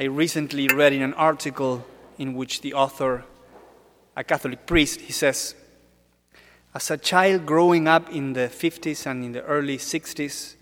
[0.00, 1.84] I recently read in an article
[2.16, 3.22] in which the author,
[4.16, 5.54] a Catholic priest, he says,
[6.74, 10.54] As a child growing up in the 50s and in the early 60s,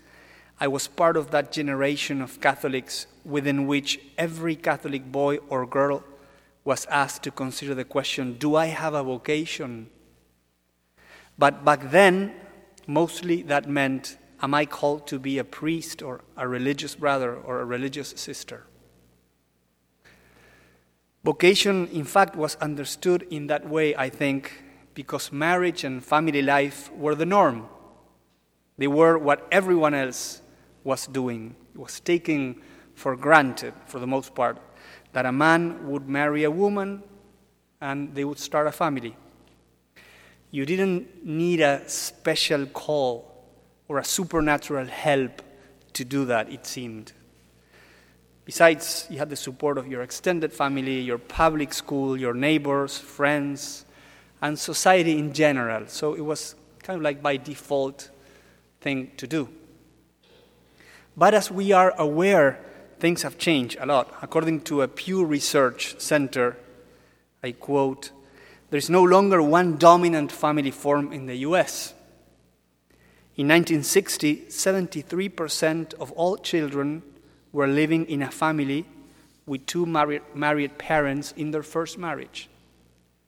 [0.59, 6.03] I was part of that generation of Catholics within which every Catholic boy or girl
[6.65, 9.89] was asked to consider the question Do I have a vocation?
[11.37, 12.33] But back then,
[12.87, 17.61] mostly that meant Am I called to be a priest or a religious brother or
[17.61, 18.65] a religious sister?
[21.23, 26.91] Vocation, in fact, was understood in that way, I think, because marriage and family life
[26.93, 27.67] were the norm.
[28.77, 30.41] They were what everyone else
[30.83, 31.55] was doing.
[31.73, 32.61] It was taken
[32.95, 34.57] for granted, for the most part,
[35.11, 37.03] that a man would marry a woman
[37.81, 39.15] and they would start a family.
[40.51, 43.45] You didn't need a special call
[43.87, 45.41] or a supernatural help
[45.93, 47.13] to do that, it seemed.
[48.49, 53.85] Besides, you had the support of your extended family, your public school, your neighbors, friends,
[54.41, 55.85] and society in general.
[55.85, 58.09] So it was kind of like by default
[58.81, 59.49] thing to do.
[61.15, 62.59] But as we are aware,
[62.97, 64.11] things have changed a lot.
[64.23, 66.57] According to a Pew Research Center,
[67.43, 68.09] I quote,
[68.71, 71.93] there's no longer one dominant family form in the US.
[73.35, 77.03] In 1960, 73% of all children
[77.51, 78.85] were living in a family
[79.45, 82.49] with two married, married parents in their first marriage.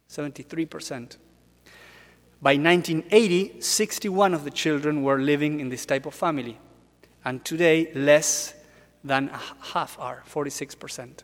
[0.10, 1.18] 73%.
[2.42, 6.58] By 1980, 61 of the children were living in this type of family,
[7.24, 8.56] and today less
[9.04, 9.30] than
[9.74, 11.24] half are, 46%.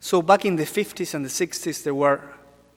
[0.00, 2.20] So back in the 50s and the 60s, there were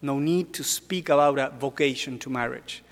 [0.02, 2.84] no need to speak about a vocation to marriage.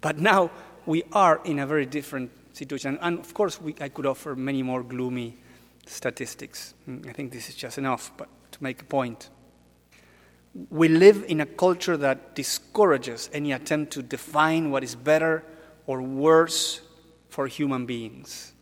[0.00, 0.50] But now
[0.86, 2.98] we are in a very different situation.
[3.00, 5.36] And of course, we, I could offer many more gloomy
[5.86, 6.74] statistics.
[6.88, 9.30] Mm, I think this is just enough, but to make a point.
[10.70, 15.44] We live in a culture that discourages any attempt to define what is better
[15.86, 16.80] or worse
[17.28, 18.52] for human beings.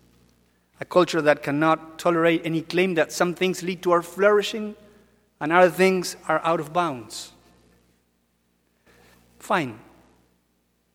[0.81, 4.75] A culture that cannot tolerate any claim that some things lead to our flourishing
[5.41, 7.33] and other things are out of bounds.
[9.39, 9.79] Fine.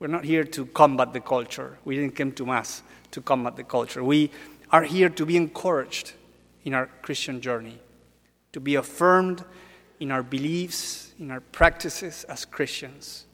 [0.01, 1.77] We're not here to combat the culture.
[1.85, 2.81] We didn't come to Mass
[3.11, 4.03] to combat the culture.
[4.03, 4.31] We
[4.71, 6.13] are here to be encouraged
[6.63, 7.77] in our Christian journey,
[8.51, 9.45] to be affirmed
[9.99, 13.27] in our beliefs, in our practices as Christians.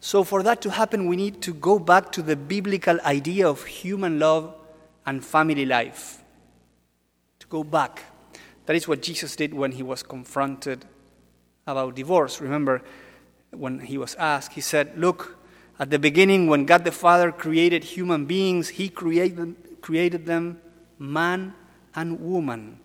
[0.00, 3.62] So, for that to happen, we need to go back to the biblical idea of
[3.64, 4.54] human love
[5.04, 6.22] and family life.
[7.40, 8.02] To go back.
[8.64, 10.86] That is what Jesus did when he was confronted
[11.66, 12.40] about divorce.
[12.40, 12.80] Remember,
[13.50, 15.36] when he was asked, he said, Look,
[15.82, 20.60] at the beginning, when God the Father created human beings, He created, created them
[20.96, 21.54] man
[21.92, 22.78] and woman.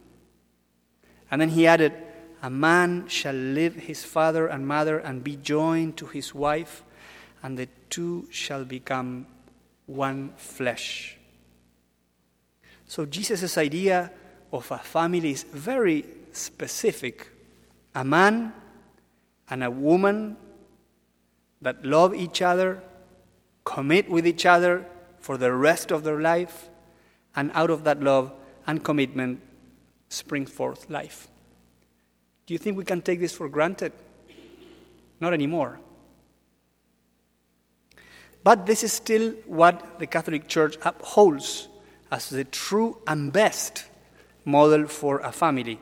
[1.30, 1.94] And then He added,
[2.42, 6.84] A man shall leave his father and mother and be joined to his wife,
[7.44, 9.28] and the two shall become
[9.86, 11.18] one flesh.
[12.88, 14.12] So Jesus' idea
[14.52, 17.30] of a family is very specific.
[17.94, 18.54] A man
[19.52, 20.38] and a woman
[21.62, 22.84] that love each other,
[23.68, 24.86] commit with each other
[25.20, 26.70] for the rest of their life,
[27.36, 28.32] and out of that love
[28.66, 29.42] and commitment
[30.08, 31.28] spring forth life.
[32.46, 33.92] Do you think we can take this for granted?
[35.20, 35.80] Not anymore.
[38.42, 41.68] But this is still what the Catholic Church upholds
[42.10, 43.84] as the true and best
[44.46, 45.78] model for a family.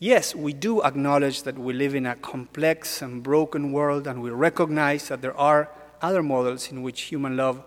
[0.00, 4.30] Yes, we do acknowledge that we live in a complex and broken world, and we
[4.30, 5.70] recognize that there are
[6.02, 7.62] other models in which human love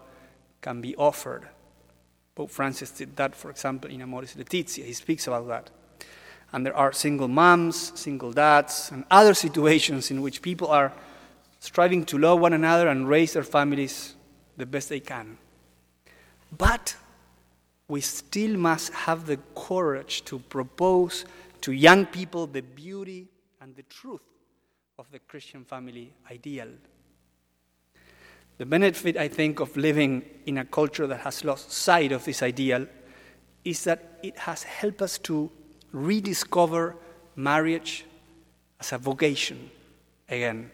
[0.61, 1.47] can be offered.
[2.35, 4.83] Pope Francis did that, for example, in Amoris Laetitia.
[4.85, 5.69] He speaks about that.
[6.51, 10.91] And there are single moms, single dads, and other situations in which people are
[11.59, 14.15] striving to love one another and raise their families
[14.57, 15.37] the best they can.
[16.55, 16.95] But
[17.87, 21.25] we still must have the courage to propose
[21.61, 23.27] to young people the beauty
[23.61, 24.21] and the truth
[24.97, 26.67] of the Christian family ideal.
[28.57, 32.41] The benefit, I think, of living in a culture that has lost sight of this
[32.41, 32.87] ideal
[33.63, 35.51] is that it has helped us to
[35.91, 36.95] rediscover
[37.35, 38.05] marriage
[38.79, 39.69] as a vocation
[40.29, 40.71] again,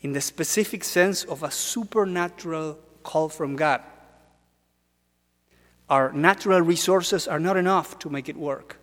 [0.00, 3.82] in the specific sense of a supernatural call from God.
[5.88, 8.78] Our natural resources are not enough to make it work.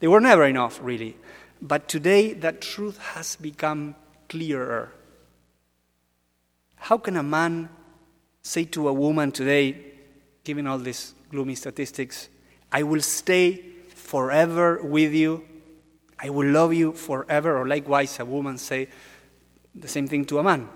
[0.00, 1.16] They were never enough, really.
[1.60, 3.94] But today, that truth has become
[4.28, 4.92] clearer.
[6.78, 7.68] How can a man
[8.42, 9.76] say to a woman today,
[10.44, 12.28] given all these gloomy statistics,
[12.72, 15.44] I will stay forever with you.
[16.18, 17.58] I will love you forever.
[17.58, 18.88] Or likewise, a woman say
[19.74, 20.68] the same thing to a man.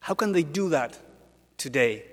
[0.00, 0.98] How can they do that
[1.56, 2.04] today?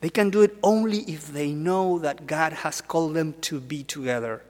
[0.00, 3.84] They can do it only if they know that God has called them to be
[3.84, 4.42] together.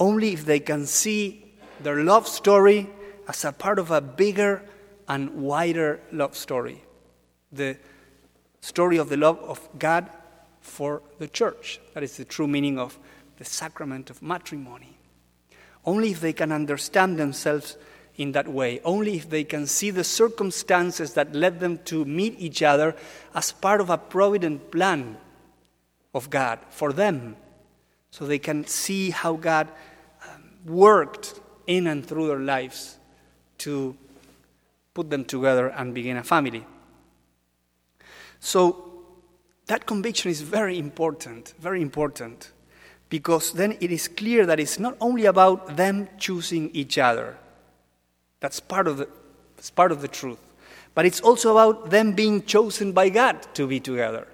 [0.00, 2.88] Only if they can see their love story
[3.28, 4.62] as a part of a bigger
[5.08, 6.82] and wider love story.
[7.52, 7.76] The
[8.60, 10.10] story of the love of God
[10.60, 11.80] for the church.
[11.94, 12.98] That is the true meaning of
[13.38, 14.98] the sacrament of matrimony.
[15.84, 17.76] Only if they can understand themselves
[18.16, 22.34] in that way, only if they can see the circumstances that led them to meet
[22.38, 22.96] each other
[23.34, 25.16] as part of a provident plan
[26.14, 27.36] of God for them,
[28.10, 29.68] so they can see how God
[30.26, 32.96] um, worked in and through their lives
[33.58, 33.96] to
[34.96, 36.64] put them together and begin a family.
[38.40, 38.58] So,
[39.66, 42.52] that conviction is very important, very important,
[43.10, 47.36] because then it is clear that it's not only about them choosing each other.
[48.40, 49.08] That's part of the,
[49.58, 50.38] it's part of the truth.
[50.94, 54.26] But it's also about them being chosen by God to be together.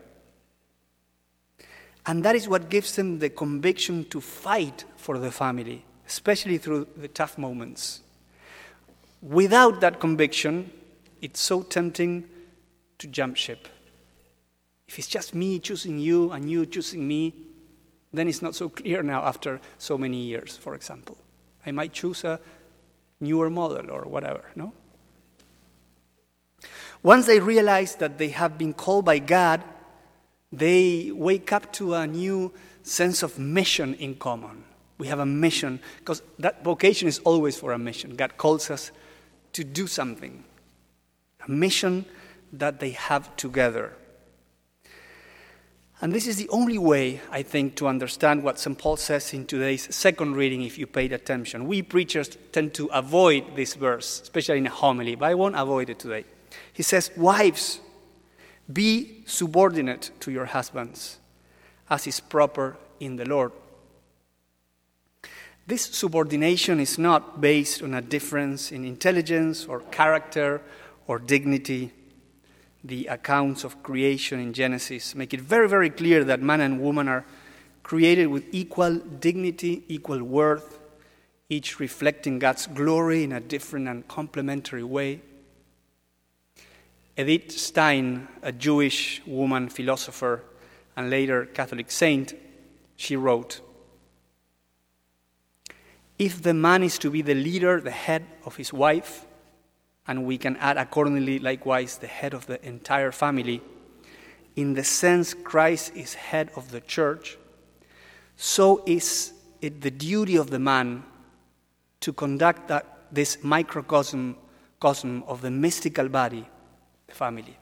[2.06, 6.86] And that is what gives them the conviction to fight for the family, especially through
[6.96, 8.02] the tough moments.
[9.22, 10.70] Without that conviction,
[11.20, 12.28] it's so tempting
[12.98, 13.68] to jump ship.
[14.88, 17.32] If it's just me choosing you and you choosing me,
[18.12, 21.16] then it's not so clear now after so many years, for example.
[21.64, 22.40] I might choose a
[23.20, 24.72] newer model or whatever, no?
[27.02, 29.62] Once they realize that they have been called by God,
[30.52, 32.52] they wake up to a new
[32.82, 34.64] sense of mission in common.
[34.98, 38.14] We have a mission, because that vocation is always for a mission.
[38.14, 38.90] God calls us
[39.52, 40.44] to do something,
[41.46, 42.04] a mission
[42.52, 43.92] that they have together.
[46.00, 48.76] And this is the only way, I think, to understand what St.
[48.76, 51.68] Paul says in today's second reading, if you paid attention.
[51.68, 55.90] We preachers tend to avoid this verse, especially in a homily, but I won't avoid
[55.90, 56.24] it today.
[56.72, 57.80] He says, Wives,
[58.70, 61.18] be subordinate to your husbands,
[61.88, 63.52] as is proper in the Lord.
[65.66, 70.60] This subordination is not based on a difference in intelligence or character
[71.06, 71.92] or dignity
[72.84, 77.08] the accounts of creation in Genesis make it very, very clear that man and woman
[77.08, 77.24] are
[77.82, 80.78] created with equal dignity, equal worth,
[81.48, 85.20] each reflecting God's glory in a different and complementary way.
[87.16, 90.42] Edith Stein, a Jewish woman philosopher
[90.96, 92.34] and later Catholic saint,
[92.96, 93.60] she wrote
[96.22, 99.26] If the man is to be the leader, the head of his wife,
[100.06, 103.60] and we can add accordingly, likewise, the head of the entire family.
[104.54, 107.38] In the sense Christ is head of the church,
[108.36, 111.02] so is it the duty of the man
[111.98, 114.36] to conduct that, this microcosm
[114.80, 116.46] cosm of the mystical body,
[117.08, 117.58] the family,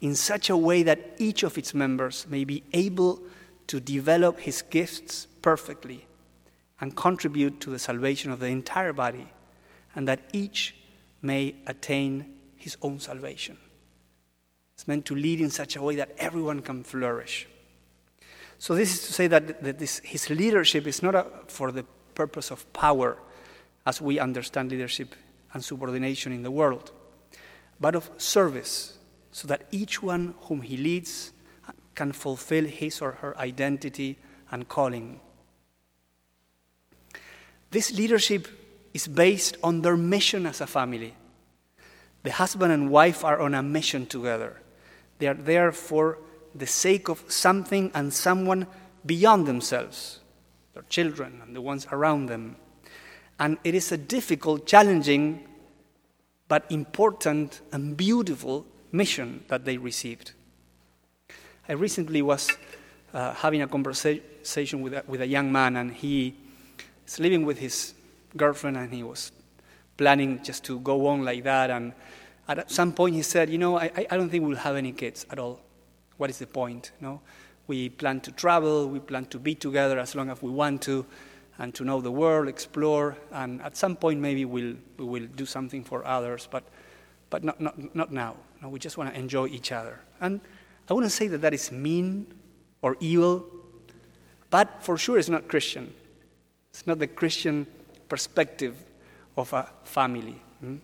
[0.00, 3.22] in such a way that each of its members may be able
[3.68, 6.04] to develop his gifts perfectly
[6.82, 9.28] and contribute to the salvation of the entire body,
[9.94, 10.74] and that each
[11.22, 13.56] may attain his own salvation.
[14.74, 17.46] It's meant to lead in such a way that everyone can flourish.
[18.58, 21.84] So, this is to say that, that this, his leadership is not a, for the
[22.16, 23.16] purpose of power,
[23.86, 25.14] as we understand leadership
[25.54, 26.90] and subordination in the world,
[27.80, 28.98] but of service,
[29.30, 31.32] so that each one whom he leads
[31.94, 34.18] can fulfill his or her identity
[34.50, 35.20] and calling.
[37.72, 38.48] This leadership
[38.92, 41.14] is based on their mission as a family.
[42.22, 44.60] The husband and wife are on a mission together.
[45.18, 46.18] They are there for
[46.54, 48.66] the sake of something and someone
[49.06, 50.20] beyond themselves,
[50.74, 52.56] their children and the ones around them.
[53.40, 55.48] And it is a difficult, challenging,
[56.48, 60.32] but important and beautiful mission that they received.
[61.66, 62.50] I recently was
[63.14, 66.36] uh, having a conversation with a, with a young man, and he
[67.18, 67.94] living with his
[68.36, 69.32] girlfriend and he was
[69.96, 71.70] planning just to go on like that.
[71.70, 71.92] And
[72.48, 75.26] at some point he said, You know, I, I don't think we'll have any kids
[75.30, 75.60] at all.
[76.16, 76.92] What is the point?
[77.00, 77.20] Know?
[77.66, 81.06] We plan to travel, we plan to be together as long as we want to,
[81.58, 85.46] and to know the world, explore, and at some point maybe we'll, we will do
[85.46, 86.64] something for others, but,
[87.30, 88.36] but not, not, not now.
[88.60, 90.00] No, we just want to enjoy each other.
[90.20, 90.40] And
[90.88, 92.26] I wouldn't say that that is mean
[92.80, 93.46] or evil,
[94.50, 95.94] but for sure it's not Christian.
[96.72, 97.66] It's not the Christian
[98.08, 98.76] perspective
[99.36, 100.40] of a family.
[100.60, 100.76] Hmm?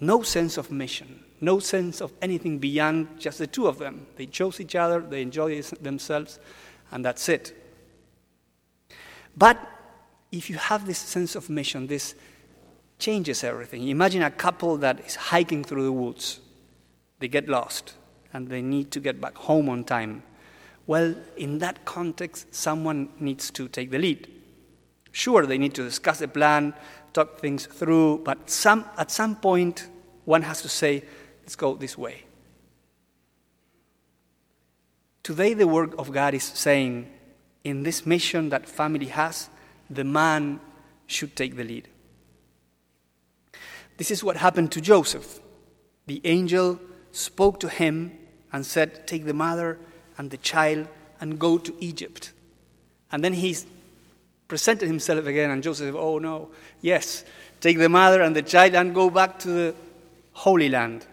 [0.00, 4.06] No sense of mission, no sense of anything beyond just the two of them.
[4.16, 6.38] They chose each other, they enjoy themselves,
[6.90, 7.56] and that's it.
[9.36, 9.58] But
[10.32, 12.14] if you have this sense of mission, this
[12.98, 13.88] changes everything.
[13.88, 16.40] Imagine a couple that is hiking through the woods.
[17.20, 17.94] They get lost
[18.32, 20.22] and they need to get back home on time.
[20.86, 24.28] Well, in that context, someone needs to take the lead.
[25.14, 26.74] Sure, they need to discuss the plan,
[27.12, 29.86] talk things through, but some, at some point,
[30.24, 31.04] one has to say,
[31.42, 32.24] let's go this way.
[35.22, 37.08] Today, the work of God is saying,
[37.62, 39.48] in this mission that family has,
[39.88, 40.58] the man
[41.06, 41.86] should take the lead.
[43.98, 45.38] This is what happened to Joseph.
[46.06, 46.80] The angel
[47.12, 48.18] spoke to him
[48.52, 49.78] and said, Take the mother
[50.18, 50.88] and the child
[51.20, 52.32] and go to Egypt.
[53.12, 53.56] And then he
[54.48, 57.24] presented himself again, and Joseph, Oh no, yes,
[57.60, 59.74] take the mother and the child and go back to the
[60.32, 61.06] Holy Land.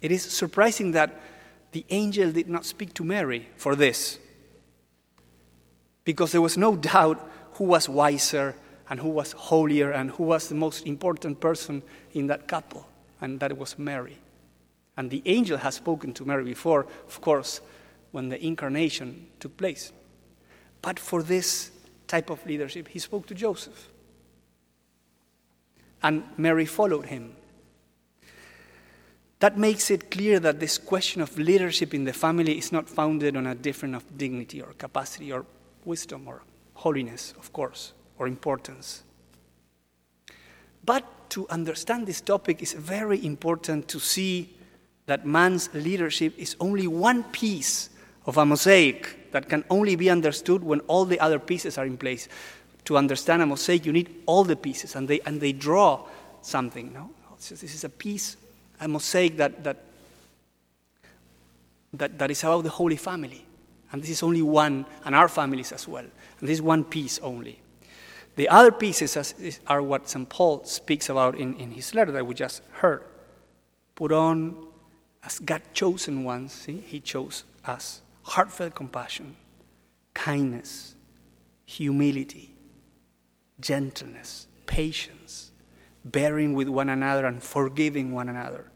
[0.00, 1.20] It is surprising that
[1.72, 4.18] the angel did not speak to Mary for this,
[6.04, 8.54] because there was no doubt who was wiser
[8.88, 12.86] and who was holier and who was the most important person in that couple,
[13.20, 14.18] and that was Mary.
[14.96, 17.60] And the angel has spoken to Mary before, of course,
[18.12, 19.92] when the incarnation took place.
[20.80, 21.70] But for this
[22.08, 23.90] type of leadership, he spoke to Joseph.
[26.02, 27.34] And Mary followed him.
[29.40, 33.36] That makes it clear that this question of leadership in the family is not founded
[33.36, 35.44] on a difference of dignity or capacity or
[35.84, 36.42] wisdom or
[36.74, 39.02] holiness, of course, or importance.
[40.84, 44.54] But to understand this topic, is very important to see
[45.06, 47.90] that man's leadership is only one piece
[48.26, 51.96] of a mosaic that can only be understood when all the other pieces are in
[51.96, 52.28] place.
[52.84, 56.06] To understand a mosaic, you need all the pieces, and they, and they draw
[56.42, 56.92] something.
[56.92, 57.10] No?
[57.36, 58.36] This is a piece,
[58.80, 59.76] a mosaic that, that,
[61.92, 63.44] that, that is about the Holy Family.
[63.92, 66.04] And this is only one, and our families as well.
[66.04, 67.60] And this is one piece only.
[68.36, 69.16] The other pieces
[69.66, 70.28] are what St.
[70.28, 73.02] Paul speaks about in, in his letter that we just heard.
[73.94, 74.66] Put on
[75.24, 78.00] as God chosen ones, see, he chose us.
[78.26, 79.36] Heartfelt compassion,
[80.12, 80.96] kindness,
[81.64, 82.56] humility,
[83.60, 85.52] gentleness, patience,
[86.04, 88.70] bearing with one another and forgiving one another.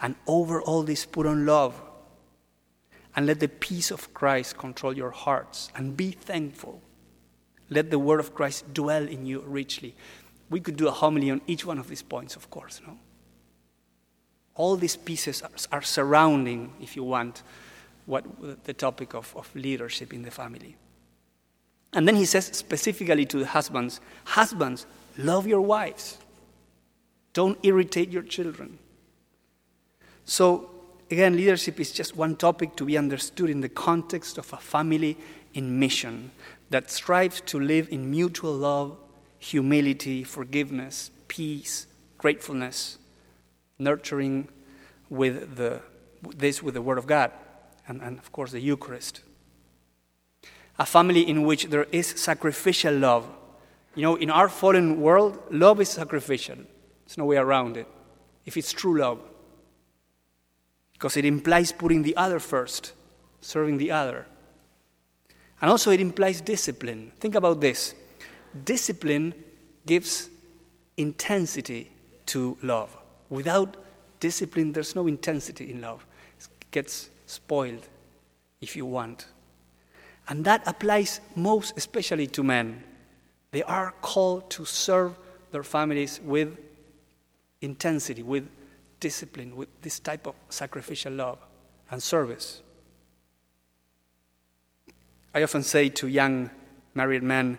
[0.00, 1.80] And over all this, put on love.
[3.14, 5.70] And let the peace of Christ control your hearts.
[5.76, 6.80] And be thankful.
[7.68, 9.94] Let the word of Christ dwell in you richly.
[10.48, 12.98] We could do a homily on each one of these points, of course, no?
[14.54, 17.42] All these pieces are, are surrounding, if you want,
[18.10, 20.76] what the topic of, of leadership in the family.
[21.92, 24.86] And then he says specifically to the husbands Husbands,
[25.16, 26.18] love your wives.
[27.32, 28.78] Don't irritate your children.
[30.24, 30.70] So,
[31.10, 35.16] again, leadership is just one topic to be understood in the context of a family
[35.54, 36.32] in mission
[36.70, 38.96] that strives to live in mutual love,
[39.38, 41.86] humility, forgiveness, peace,
[42.18, 42.98] gratefulness,
[43.78, 44.48] nurturing
[45.08, 45.80] with the,
[46.36, 47.32] this with the Word of God,
[47.90, 49.20] and, and of course the Eucharist.
[50.78, 53.28] A family in which there is sacrificial love.
[53.94, 56.56] You know, in our fallen world, love is sacrificial.
[57.04, 57.86] There's no way around it.
[58.46, 59.20] If it's true love,
[60.92, 62.92] because it implies putting the other first,
[63.40, 64.26] serving the other.
[65.60, 67.12] And also, it implies discipline.
[67.18, 67.94] Think about this
[68.64, 69.34] discipline
[69.84, 70.30] gives
[70.96, 71.90] intensity
[72.26, 72.96] to love.
[73.28, 73.76] Without
[74.20, 76.06] discipline, there's no intensity in love.
[76.38, 77.86] It gets spoiled,
[78.60, 79.26] if you want.
[80.28, 82.82] And that applies most especially to men.
[83.52, 85.16] They are called to serve
[85.50, 86.56] their families with
[87.60, 88.48] intensity, with
[89.00, 91.38] discipline, with this type of sacrificial love
[91.90, 92.62] and service.
[95.34, 96.50] I often say to young
[96.94, 97.58] married men,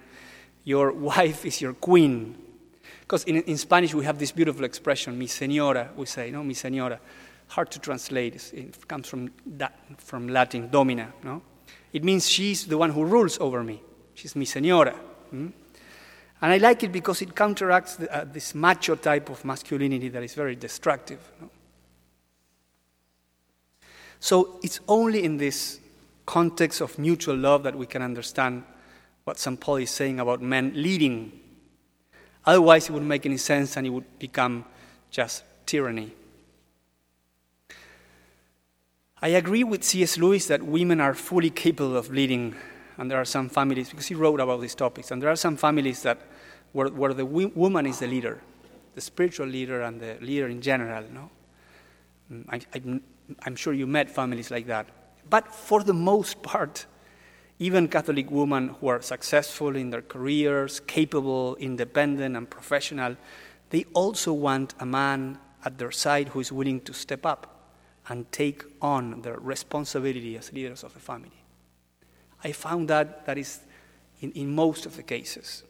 [0.63, 2.37] Your wife is your queen.
[3.01, 6.53] Because in, in Spanish we have this beautiful expression, mi señora, we say, no, mi
[6.53, 6.99] señora.
[7.51, 11.41] Hard to translate, it comes from, that, from Latin, domina, no?
[11.91, 13.81] It means she's the one who rules over me.
[14.13, 14.93] She's mi señora.
[14.93, 15.47] Hmm?
[16.41, 20.23] And I like it because it counteracts the, uh, this macho type of masculinity that
[20.23, 21.19] is very destructive.
[21.41, 21.49] No?
[24.21, 25.81] So it's only in this
[26.25, 28.63] context of mutual love that we can understand
[29.25, 29.59] what St.
[29.59, 31.37] Paul is saying about men leading.
[32.45, 34.63] Otherwise, it wouldn't make any sense and it would become
[35.09, 36.13] just tyranny.
[39.23, 40.17] I agree with C.S.
[40.17, 42.55] Lewis that women are fully capable of leading,
[42.97, 45.57] and there are some families, because he wrote about these topics, and there are some
[45.57, 46.19] families that
[46.71, 48.41] where, where the woman is the leader,
[48.95, 51.03] the spiritual leader and the leader in general.
[51.13, 51.29] No?
[52.31, 52.99] Mm, I, I,
[53.45, 54.87] I'm sure you met families like that.
[55.29, 56.87] But for the most part,
[57.59, 63.15] even Catholic women who are successful in their careers, capable, independent, and professional,
[63.69, 67.50] they also want a man at their side who is willing to step up
[68.11, 71.31] and take on their responsibility as leaders of the family.
[72.43, 73.61] I found that that is
[74.19, 75.63] in, in most of the cases.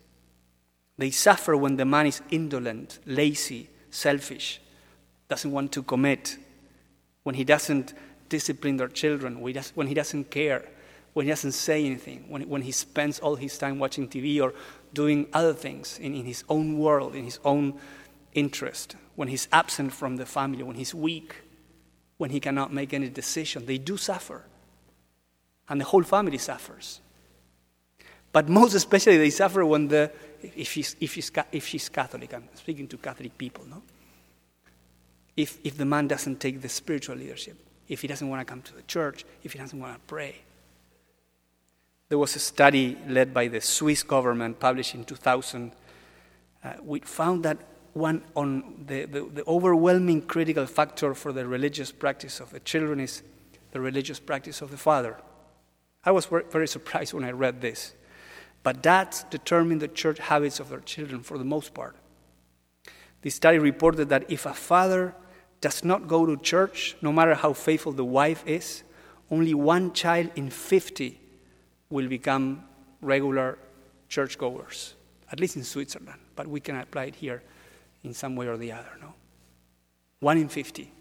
[0.98, 4.60] They suffer when the man is indolent, lazy, selfish,
[5.30, 6.38] doesn't want to commit,
[7.22, 7.94] when he doesn't
[8.28, 10.68] discipline their children, when he doesn't care,
[11.14, 14.56] when he doesn't say anything, when, when he spends all his time watching TV or
[14.96, 17.80] doing other things in, in his own world, in his own
[18.34, 21.36] interest, when he's absent from the family, when he's weak,
[22.22, 23.66] when he cannot make any decision.
[23.66, 24.44] They do suffer.
[25.68, 27.02] And the whole family suffers.
[28.32, 30.12] But most especially, they suffer when the,
[30.56, 33.82] if she's, if she's, if she's Catholic, I'm speaking to Catholic people, no?
[35.36, 37.58] If, if the man doesn't take the spiritual leadership,
[37.90, 40.36] if he doesn't want to come to the church, if he doesn't want to pray.
[42.08, 45.72] There was a study led by the Swiss government published in 2000.
[46.64, 47.58] Uh, we found that
[47.94, 53.00] one on the, the, the overwhelming critical factor for the religious practice of the children
[53.00, 53.24] is
[53.72, 55.18] the religious practice of the father.
[56.04, 57.94] I was very surprised when I read this.
[58.64, 61.96] But dads determine the church habits of their children for the most part.
[63.22, 65.16] The study reported that if a father
[65.62, 68.84] does not go to church, no matter how faithful the wife is,
[69.30, 71.20] only one child in 50
[71.90, 72.64] will become
[73.02, 73.58] regular
[74.10, 74.96] churchgoers,
[75.32, 77.42] at least in Switzerland, but we can apply it here
[78.04, 79.14] in some way or the other, no?
[80.20, 80.92] One in 50.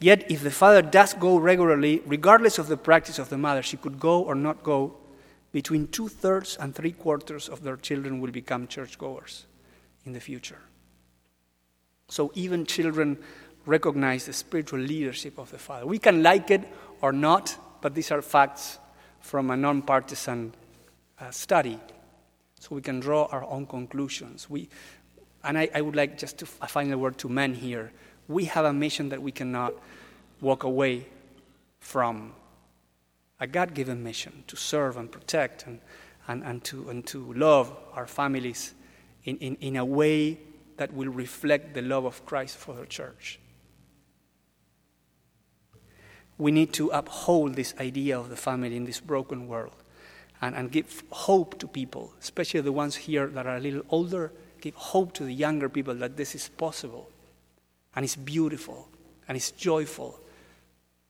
[0.00, 3.76] Yet, if the father does go regularly, regardless of the practice of the mother, she
[3.76, 4.96] could go or not go,
[5.52, 9.46] between two thirds and three quarters of their children will become churchgoers
[10.04, 10.58] in the future.
[12.08, 13.18] So, even children
[13.64, 15.86] recognize the spiritual leadership of the father.
[15.86, 16.62] We can like it
[17.00, 18.78] or not, but these are facts
[19.20, 20.54] from a nonpartisan
[21.18, 21.78] uh, study.
[22.60, 24.50] So, we can draw our own conclusions.
[24.50, 24.68] We,
[25.44, 27.92] and I, I would like just to a final word to men here.
[28.28, 29.74] We have a mission that we cannot
[30.40, 31.06] walk away
[31.78, 32.32] from.
[33.40, 35.80] A God given mission to serve and protect and,
[36.26, 38.74] and, and, to, and to love our families
[39.24, 40.38] in, in, in a way
[40.76, 43.38] that will reflect the love of Christ for the church.
[46.38, 49.74] We need to uphold this idea of the family in this broken world
[50.40, 54.32] and, and give hope to people, especially the ones here that are a little older
[54.64, 57.06] give hope to the younger people that this is possible
[57.94, 58.88] and it's beautiful
[59.28, 60.18] and it's joyful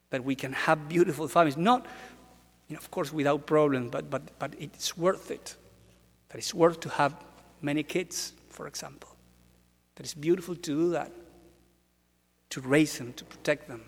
[0.09, 1.55] that we can have beautiful families.
[1.55, 1.85] Not,
[2.67, 5.55] you know, of course, without problem, but, but, but it's worth it.
[6.29, 7.15] That it's worth to have
[7.61, 9.09] many kids, for example.
[9.95, 11.11] That it's beautiful to do that,
[12.49, 13.83] to raise them, to protect them.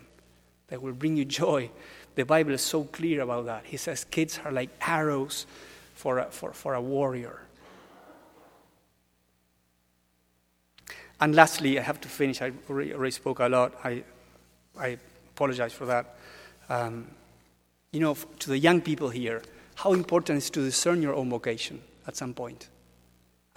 [0.68, 1.70] That will bring you joy.
[2.14, 3.66] The Bible is so clear about that.
[3.66, 5.46] He says kids are like arrows
[5.94, 7.42] for a, for, for a warrior.
[11.20, 12.40] And lastly, I have to finish.
[12.40, 13.74] I already spoke a lot.
[13.84, 14.04] I,
[14.78, 14.98] I
[15.34, 16.16] apologize for that.
[16.68, 17.08] Um,
[17.92, 19.42] you know, to the young people here,
[19.76, 22.68] how important is to discern your own vocation at some point?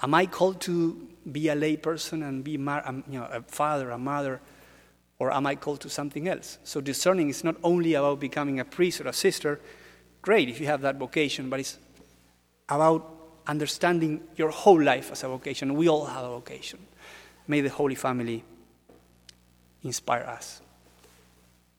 [0.02, 3.42] Am I called to be a lay person and be mar- um, you know, a
[3.42, 4.42] father, a mother,
[5.20, 6.58] or am I called to something else?
[6.64, 9.60] So discerning is not only about becoming a priest or a sister.
[10.24, 11.78] Great if you have that vocation, but it's
[12.70, 13.08] about
[13.46, 15.76] understanding your whole life as a vocation.
[15.76, 16.80] We all have a vocation.
[17.52, 18.46] May the Holy Family
[19.84, 20.62] inspire us.